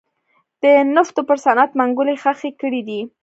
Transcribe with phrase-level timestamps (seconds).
[0.61, 0.63] د
[0.95, 3.01] نفتو پر صنعت منګولې خښې کړې دي.